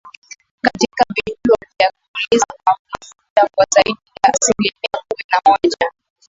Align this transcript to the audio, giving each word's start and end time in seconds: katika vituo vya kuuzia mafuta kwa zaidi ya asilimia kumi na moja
katika 0.61 1.05
vituo 1.15 1.55
vya 1.79 1.91
kuuzia 2.01 2.45
mafuta 2.65 3.47
kwa 3.55 3.65
zaidi 3.75 3.91
ya 4.23 4.33
asilimia 4.33 4.71
kumi 4.93 5.23
na 5.31 5.39
moja 5.45 5.91